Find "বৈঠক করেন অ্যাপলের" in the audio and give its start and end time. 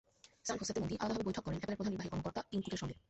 1.27-1.77